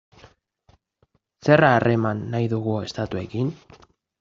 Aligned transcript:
Zer 1.49 1.63
harreman 1.69 2.25
nahi 2.33 2.51
dugu 2.57 2.77
estatuekin? 2.89 3.55